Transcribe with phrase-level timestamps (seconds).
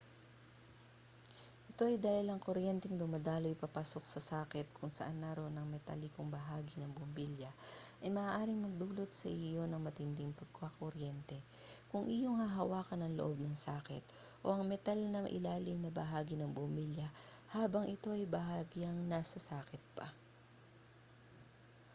[1.71, 6.73] ito ay dahil ang kuryenteng dumadaloy papasok sa saket kung saan naroon ang metalikong bahagi
[6.81, 7.51] ng bumbilya
[8.03, 11.37] ay maaaring magdulot sa iyo ng matinding pagkakuryente
[11.93, 14.01] kung iyong hahawakan ang loob ng saket
[14.43, 17.05] o ang metal na ilalim na bahagi ng bumbilya
[17.55, 20.07] habang ito ay bahagyang nasa saket pa